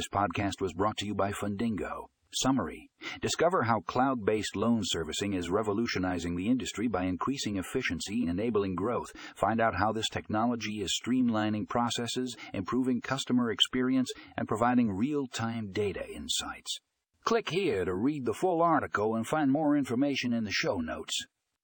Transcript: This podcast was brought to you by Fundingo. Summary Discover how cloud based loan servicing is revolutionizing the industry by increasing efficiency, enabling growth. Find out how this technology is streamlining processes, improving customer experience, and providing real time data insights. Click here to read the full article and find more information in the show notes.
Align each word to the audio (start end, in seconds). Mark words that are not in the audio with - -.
This 0.00 0.08
podcast 0.08 0.62
was 0.62 0.72
brought 0.72 0.96
to 0.96 1.06
you 1.06 1.14
by 1.14 1.30
Fundingo. 1.30 2.06
Summary 2.32 2.88
Discover 3.20 3.64
how 3.64 3.80
cloud 3.80 4.24
based 4.24 4.56
loan 4.56 4.80
servicing 4.82 5.34
is 5.34 5.50
revolutionizing 5.50 6.36
the 6.36 6.48
industry 6.48 6.88
by 6.88 7.02
increasing 7.02 7.58
efficiency, 7.58 8.26
enabling 8.26 8.76
growth. 8.76 9.12
Find 9.36 9.60
out 9.60 9.74
how 9.74 9.92
this 9.92 10.08
technology 10.08 10.80
is 10.80 10.98
streamlining 10.98 11.68
processes, 11.68 12.34
improving 12.54 13.02
customer 13.02 13.50
experience, 13.50 14.10
and 14.38 14.48
providing 14.48 14.90
real 14.90 15.26
time 15.26 15.70
data 15.70 16.08
insights. 16.08 16.80
Click 17.24 17.50
here 17.50 17.84
to 17.84 17.94
read 17.94 18.24
the 18.24 18.32
full 18.32 18.62
article 18.62 19.14
and 19.14 19.26
find 19.26 19.50
more 19.50 19.76
information 19.76 20.32
in 20.32 20.44
the 20.44 20.50
show 20.50 20.78
notes. 20.78 21.26